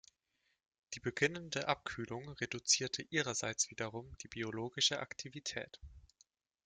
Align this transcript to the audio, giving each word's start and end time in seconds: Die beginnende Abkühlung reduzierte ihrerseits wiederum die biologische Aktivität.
Die 0.95 0.99
beginnende 0.99 1.67
Abkühlung 1.67 2.27
reduzierte 2.29 3.03
ihrerseits 3.03 3.69
wiederum 3.69 4.17
die 4.23 4.29
biologische 4.29 4.99
Aktivität. 4.99 5.79